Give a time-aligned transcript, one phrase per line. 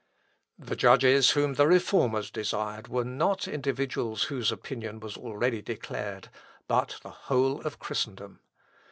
[0.57, 6.29] ]The judges whom the Reformers desired were not individuals whose opinion was already declared,
[6.67, 8.39] but the whole of Christendom.